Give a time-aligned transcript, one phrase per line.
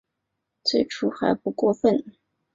[0.63, 2.11] 最初还不过分